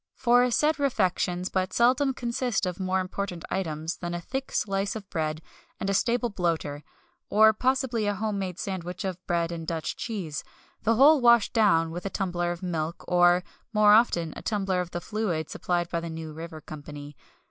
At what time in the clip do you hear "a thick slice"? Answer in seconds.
4.15-4.95